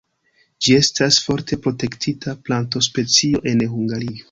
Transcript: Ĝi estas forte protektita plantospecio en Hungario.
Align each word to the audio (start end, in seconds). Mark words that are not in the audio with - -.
Ĝi 0.67 0.71
estas 0.77 1.19
forte 1.25 1.59
protektita 1.67 2.35
plantospecio 2.49 3.45
en 3.53 3.65
Hungario. 3.79 4.19